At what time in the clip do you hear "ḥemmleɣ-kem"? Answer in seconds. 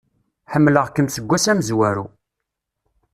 0.53-1.07